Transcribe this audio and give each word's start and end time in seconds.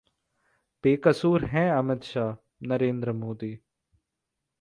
बेकसूर 0.83 1.45
हैं 1.45 1.69
अमित 1.71 2.03
शाह: 2.03 2.33
नरेंद्र 2.63 3.13
मोदी 3.13 3.51